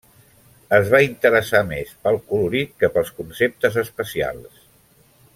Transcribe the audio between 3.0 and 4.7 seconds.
conceptes espacials.